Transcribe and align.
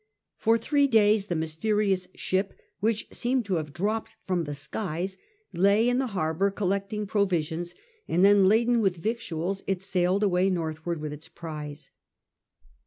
For 0.39 0.57
three 0.57 0.87
days 0.87 1.27
the 1.27 1.35
mysterious 1.35 2.07
ship, 2.15 2.57
which 2.79 3.07
seemed 3.11 3.45
to 3.45 3.57
have 3.57 3.71
dropped 3.71 4.15
from 4.25 4.45
the 4.45 4.55
skies, 4.55 5.15
lay 5.53 5.87
in 5.87 5.99
the 5.99 6.07
harbour 6.17 6.49
collect 6.49 6.91
ing 6.91 7.05
provisions, 7.05 7.75
and 8.07 8.25
then, 8.25 8.49
laden 8.49 8.79
with 8.79 8.97
victuals, 8.97 9.61
it 9.67 9.83
sailed 9.83 10.23
away 10.23 10.49
northward 10.49 10.99
with 11.01 11.13
its 11.13 11.27
prize. 11.27 11.91